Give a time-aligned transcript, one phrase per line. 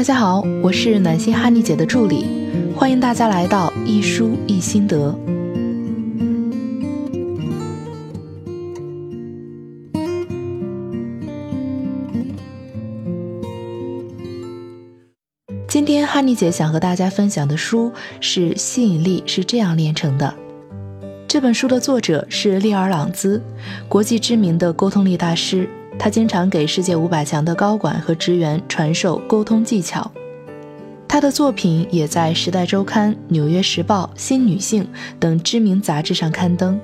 [0.00, 2.24] 大家好，我是暖心哈尼姐的助理，
[2.74, 5.14] 欢迎大家来到一书一心得。
[15.68, 17.92] 今天哈尼姐想和大家分享的书
[18.22, 20.34] 是《吸引力是这样炼成的》。
[21.28, 23.42] 这本书的作者是利尔·朗兹，
[23.86, 25.68] 国际知名的沟通力大师。
[26.02, 30.10] 他经常给世界五百强的高管和职员传授沟通技巧。
[31.06, 34.82] 他的作品也在《时代周刊》《纽约时报》《新女性》
[35.18, 36.80] 等知名杂志上刊登。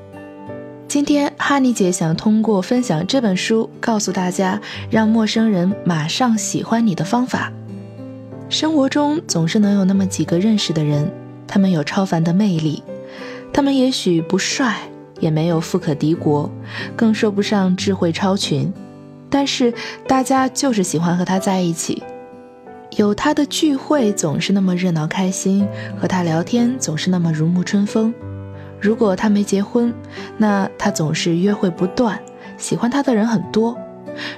[0.86, 4.60] 今天，哈尼姐想通过分享这本书，告诉大家
[4.91, 7.50] 让陌生人马上喜欢你的方法。
[8.50, 11.10] 生活中总是能有那么几个认识的人，
[11.46, 12.83] 他们有超凡的魅力，
[13.50, 14.77] 他们也许不帅，
[15.20, 16.50] 也没有富可敌国，
[16.94, 18.70] 更说不上智慧超群。
[19.28, 19.72] 但是
[20.06, 22.02] 大家就是喜欢和他在一起，
[22.96, 25.66] 有他的聚会总是那么热闹开心，
[26.00, 28.14] 和他聊天总是那么如沐春风。
[28.80, 29.92] 如果他没结婚，
[30.36, 32.20] 那他总是约会不断，
[32.56, 33.77] 喜欢他的人很多。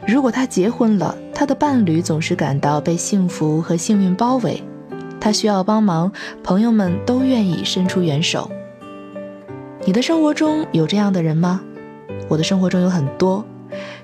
[0.06, 4.62] 如果他结婚了，他的伴侣总是感到被幸福和幸运包围，
[5.20, 6.10] 他需要帮忙，
[6.42, 8.50] 朋友们都愿意伸出援手。
[9.84, 11.60] 你的生活中有这样的人吗？
[12.28, 13.44] 我的生活中有很多。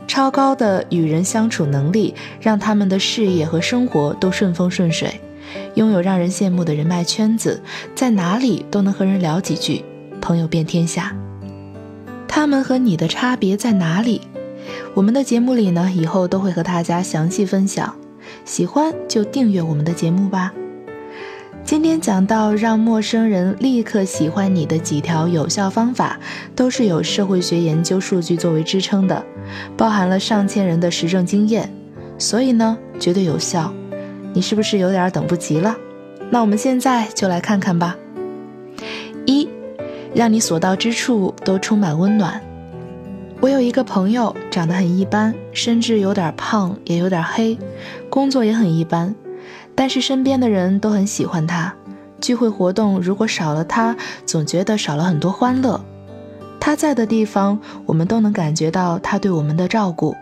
[0.06, 5.20] 超高的与人相处能力，让他们的事业和生活都顺风顺水，
[5.74, 7.62] 拥有让人羡慕的人脉圈子，
[7.94, 9.84] 在哪里都能和人聊几句，
[10.20, 11.14] 朋友遍天下。
[12.28, 14.20] 他们和你的差别在哪里？
[14.94, 17.94] 我们的节目里呢，以后都会和大家详细分享。
[18.44, 20.52] 喜欢就订阅我们的节目吧。
[21.64, 26.20] 今天讲到让陌生人立刻喜欢你的几条有效方法，
[26.54, 29.24] 都是有社会学研究数据作为支撑的，
[29.74, 31.72] 包含了上千人的实证经验，
[32.18, 33.72] 所以呢绝对有效。
[34.34, 35.74] 你是不是有点等不及了？
[36.30, 37.96] 那我们现在就来看看吧。
[39.24, 39.48] 一，
[40.14, 42.38] 让你所到之处都充满温暖。
[43.40, 47.56] 我有一个朋友，长得很一般，甚至有点胖，也有点黑，
[48.10, 49.14] 工作也很一般。
[49.74, 51.74] 但是身边的人都很喜欢他，
[52.20, 55.84] 聚会活动如果少了他，总觉得少了很多欢乐。
[56.60, 60.14] 他在的地方，我们都能感觉到他对我们的照顾。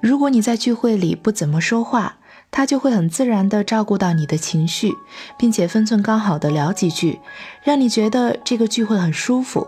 [0.00, 2.18] 如果你在聚会里不怎么说话，
[2.52, 4.92] 他就会很自然地照顾到你的情绪，
[5.36, 7.20] 并且分寸刚好地聊几句，
[7.64, 9.66] 让你觉得这个聚会很舒服。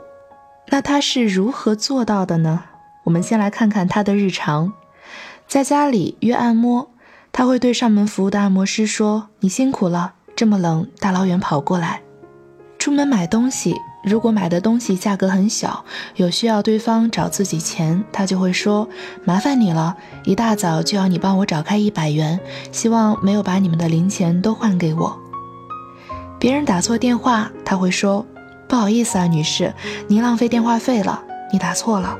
[0.68, 2.62] 那他是如何做到的呢？
[3.04, 4.72] 我们先来看看他的日常，
[5.48, 6.91] 在家里约按摩。
[7.32, 12.02] 他会对上门服务的按摩师说：“你辛苦了，这么冷，大老远跑过来。”
[12.78, 15.84] 出门买东西，如果买的东西价格很小，
[16.16, 18.86] 有需要对方找自己钱，他就会说
[19.24, 22.38] ：“麻烦你了，一大早就要你帮我找开一百元，
[22.70, 25.18] 希望没有把你们的零钱都换给我。”
[26.38, 28.26] 别人打错电话，他会说
[28.68, 29.72] ：“不好意思啊，女士，
[30.06, 31.22] 您浪费电话费了，
[31.52, 32.18] 你打错了。”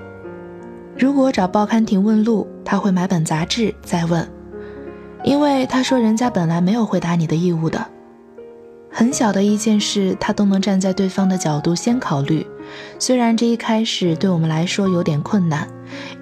[0.97, 4.27] 如果找报刊亭问路，他会买本杂志再问。
[5.25, 7.87] 因为他说，人家本来没有回答你的义务的。
[8.95, 12.47] 很小的一件事，他都能站在对方的角度先考虑。
[12.99, 15.67] 虽然这一开始对我们来说有点困难，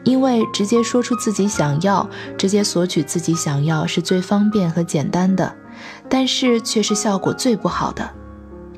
[0.05, 5.53] 因为直接说出自己想要，直接索取自己想要是最方便和简单的，
[6.09, 8.09] 但是却是效果最不好的。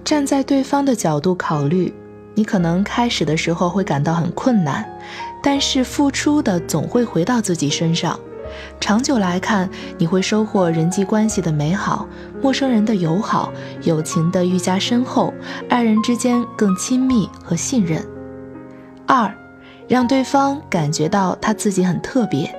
[0.02, 1.92] 站在对方的角度考虑，
[2.34, 4.88] 你可能开始的时候会感到很困难，
[5.42, 8.18] 但是付出的总会回到自己身上。
[8.80, 9.68] 长久来看，
[9.98, 12.06] 你会收获人际关系的美好，
[12.40, 13.52] 陌生人的友好，
[13.82, 15.32] 友情的愈加深厚，
[15.68, 18.04] 爱人之间更亲密和信任。
[19.06, 19.32] 二，
[19.88, 22.54] 让对方感觉到他自己很特别。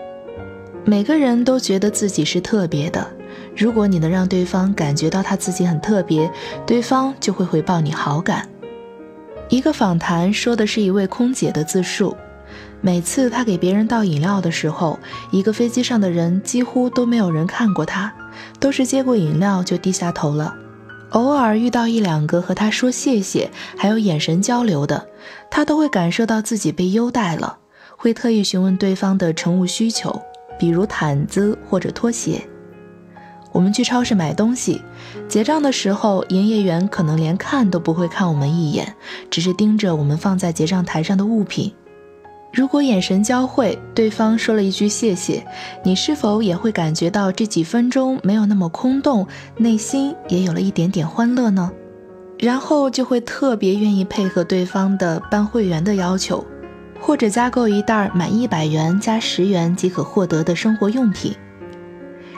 [0.86, 3.08] 每个人都觉得自己是特别的，
[3.56, 6.30] 如果你能让对方感觉到他自己很特别，
[6.66, 8.48] 对方就会回报你好感。
[9.50, 12.16] 一个访谈说的是一位空姐的自述。
[12.86, 15.00] 每次他给别人倒饮料的时候，
[15.32, 18.14] 一个飞机上的人几乎都没有人看过他，
[18.60, 20.54] 都是接过饮料就低下头了。
[21.12, 25.08] 偶尔遇到一两个和他说谢谢，还有眼神交流的，
[25.50, 27.58] 他都会感受到自己被优待了，
[27.96, 30.22] 会特意询问对方的乘务需求，
[30.60, 32.46] 比如毯子或者拖鞋。
[33.54, 34.82] 我们去超市买东西，
[35.30, 38.94] 结账的时候，营业员可能连看都不会看我们一眼，
[39.30, 41.74] 只是盯着我们放在结账台上的物品。
[42.54, 45.44] 如果眼神交汇，对方说了一句谢谢，
[45.84, 49.28] 你是否也会感觉到这几分钟没有那么空洞，
[49.58, 51.72] 内心也有了一点点欢乐呢？
[52.38, 56.46] 然后就会特别愿意配合对方的办会员的要求，
[57.02, 61.36] 或者加购一袋满一百元加十元即可获得的生活用品。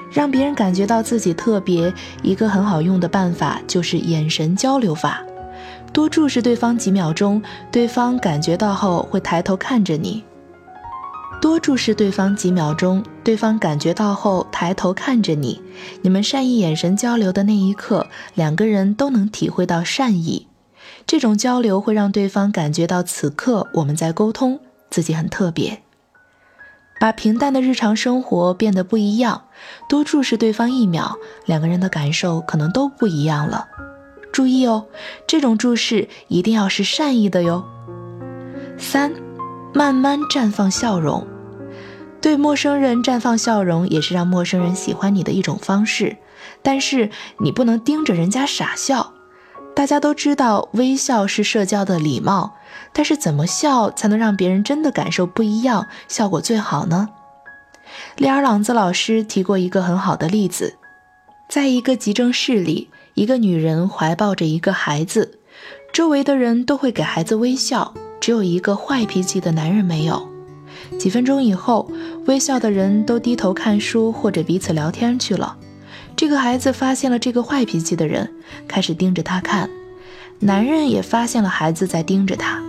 [0.09, 5.21] 让别人感觉到自己特别，一个很好用的办法就是眼神交流法。
[5.95, 10.21] 多注视对方几秒钟，对方感觉到后会抬头看着你。
[11.41, 15.61] 多注视对方几秒钟，对方感觉到后抬头看着你。
[16.01, 20.47] 你们善意眼神交流的那一刻，两个人都能体会到善意。
[21.07, 24.59] 这种交流会让对方感觉到此刻我们在沟通，
[24.89, 25.81] 自己很特别。
[26.99, 29.43] 把平淡的日常生活变得不一样，
[29.87, 31.15] 多注视对方一秒，
[31.45, 33.65] 两个人的感受可能都不一样了。
[34.35, 34.87] 注意哦，
[35.25, 37.63] 这种注视一定要是善意的哟。
[38.77, 39.13] 三，
[39.73, 41.25] 慢慢绽放笑容，
[42.19, 46.17] 对陌生人绽放笑容也是让陌生人喜欢你的一种方式，
[46.61, 47.09] 但是
[47.39, 49.13] 你不能盯着人家傻笑。
[49.73, 52.55] 大家都知道微笑是社交的礼貌，
[52.91, 57.07] 但是怎么笑才能让别人真的感受不一样，效果最好呢？
[58.17, 60.75] 利尔朗兹老师提过一个很好的例子，
[61.47, 65.39] 在一个急诊室里，一个女人怀抱着一个孩子，
[65.93, 70.27] 周围的人都会给孩子微笑，只有一个坏脾气的男人没有。
[70.99, 71.89] 几分钟以后，
[72.25, 75.55] 微笑的人都低头看书或者彼此聊天去了。
[76.17, 78.29] 这个孩子发现了这个坏脾气的人，
[78.67, 79.69] 开始盯着他看。
[80.39, 82.61] 男人也发现了孩子在盯着他，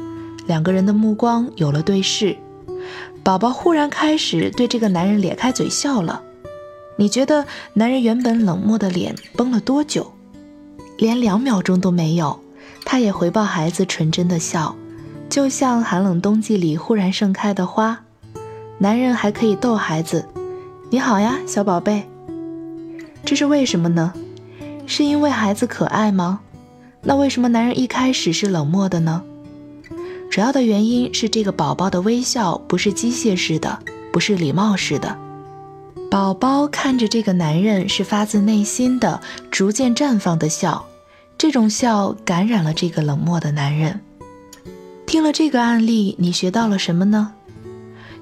[0.47, 2.37] 两个人的目光有了对视。
[3.25, 6.23] 宝宝忽然开始对这个男人咧开嘴笑了。
[6.97, 10.13] 你觉得男人原本冷漠的脸绷了多久？
[10.97, 12.39] 连两秒钟都没有。
[12.85, 14.77] 他也回报孩子纯真的笑，
[15.29, 17.99] 就像寒冷冬季里忽然盛开的花。
[18.79, 20.29] 男人还可以逗孩子
[20.91, 22.09] ：“你好呀，小宝贝。”
[23.25, 24.13] 这是为什么呢？
[24.87, 26.41] 是因为孩子可爱吗？
[27.03, 29.23] 那为什么男人一开始是冷漠的呢？
[30.31, 33.79] 主要的原因是这个宝宝的微笑不是机械式的，
[34.13, 35.19] 不是礼貌式的。
[36.11, 39.21] 宝宝看着这个男人是发自内心的、
[39.51, 40.87] 逐渐绽放的笑，
[41.37, 44.01] 这种笑感染了这个冷漠的男人。
[45.07, 47.33] 听了这个案例，你学到了什么呢？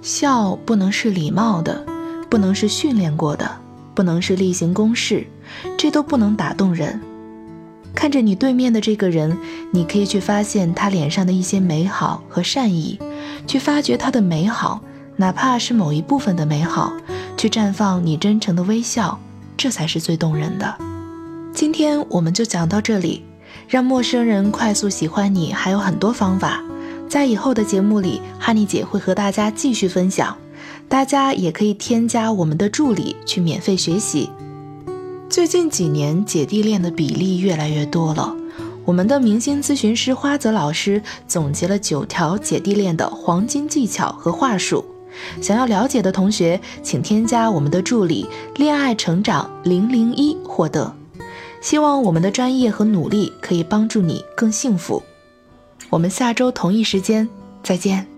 [0.02, 1.84] 笑不能是礼貌的，
[2.28, 3.50] 不能是训练过的。
[3.94, 5.25] 不能是例行公事，
[5.78, 7.00] 这都不能打动人。
[7.94, 9.38] 看着你对面的这个人，
[9.70, 12.98] 你可以去发现他脸上的一些美好和善意，
[13.46, 14.80] 去发掘他的美好，
[15.14, 16.92] 哪怕是某一部分的美好，
[17.36, 19.19] 去绽放你真诚的微笑，
[19.56, 20.76] 这才是最动人的。
[21.52, 23.25] 今天我们就讲到这里，
[23.69, 26.62] 让陌生人快速喜欢你还有很多方法，
[27.08, 30.36] 在以后的节目里，哈尼姐会和大家继续分享。
[30.88, 34.28] 大家也可以添加我们的助理去免费学习。
[35.30, 38.34] 最近几年，姐弟恋的比例越来越多了。
[38.84, 44.84] 我们的明星咨询师花泽老师总结了九条姐弟恋的黄金技巧和话术。
[45.40, 48.26] 想要了解的同学，请添加我们的助理
[48.56, 50.94] “恋爱成长零零一”获得。
[51.61, 55.02] 希望我们的专业和努力可以帮助你更幸福。
[55.88, 57.28] 我们下周同一时间
[57.62, 58.13] 再见。